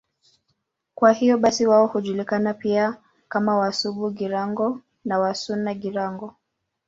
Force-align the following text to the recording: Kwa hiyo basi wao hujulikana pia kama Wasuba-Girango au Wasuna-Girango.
Kwa 0.95 1.11
hiyo 1.11 1.37
basi 1.37 1.65
wao 1.67 1.87
hujulikana 1.87 2.53
pia 2.53 2.97
kama 3.29 3.55
Wasuba-Girango 3.57 4.81
au 5.11 5.21
Wasuna-Girango. 5.21 6.35